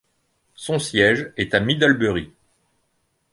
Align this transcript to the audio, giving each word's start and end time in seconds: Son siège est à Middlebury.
Son 0.55 0.79
siège 0.79 1.31
est 1.37 1.53
à 1.53 1.59
Middlebury. 1.59 2.31